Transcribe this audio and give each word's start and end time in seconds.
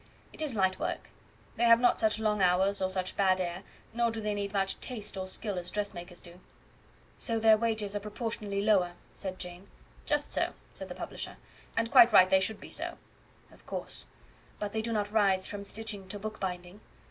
"It 0.33 0.41
is 0.41 0.55
light 0.55 0.79
work; 0.79 1.09
they 1.57 1.65
have 1.65 1.79
not 1.79 1.99
such 1.99 2.17
long 2.17 2.41
hours 2.41 2.81
or 2.81 2.89
such 2.89 3.15
bad 3.15 3.39
air, 3.39 3.61
nor 3.93 4.09
do 4.09 4.19
they 4.19 4.33
need 4.33 4.51
much 4.51 4.79
taste 4.79 5.15
or 5.15 5.27
skill 5.27 5.59
as 5.59 5.69
dressmakers 5.69 6.21
do." 6.23 6.39
"So 7.19 7.37
their 7.37 7.55
wages 7.55 7.95
are 7.95 7.99
proportionally 7.99 8.63
lower," 8.63 8.93
said 9.13 9.37
Jane. 9.37 9.67
"Just 10.07 10.31
so," 10.33 10.53
said 10.73 10.89
the 10.89 10.95
publisher; 10.95 11.37
"and 11.77 11.91
quite 11.91 12.11
right 12.11 12.31
they 12.31 12.41
should 12.41 12.59
be 12.59 12.71
so." 12.71 12.97
"Of 13.53 13.63
course; 13.67 14.07
but 14.57 14.73
do 14.73 14.81
they 14.81 14.91
not 14.91 15.11
rise 15.11 15.45
from 15.45 15.63
stitching 15.63 16.07
to 16.07 16.17
bookbinding?" 16.17 16.81